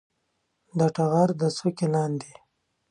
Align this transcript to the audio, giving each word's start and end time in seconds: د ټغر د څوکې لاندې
د 0.79 0.81
ټغر 0.95 1.29
د 1.39 1.41
څوکې 1.57 1.87
لاندې 1.93 2.31